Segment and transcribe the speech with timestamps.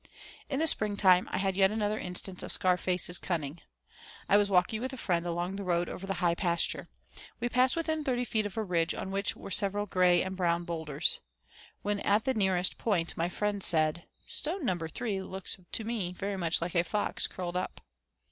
[0.49, 3.61] In the springtime I had yet another instance of Scarface's cunning.
[4.27, 6.87] I was walking with a friend along the road over the high pasture.
[7.39, 10.63] We passed within thirty feet of a ridge on which were several gray and brown
[10.63, 11.19] boulders.
[11.83, 16.35] When at the nearest point my friend said: "Stone number three looks to me very
[16.35, 17.79] much like a fox curled up."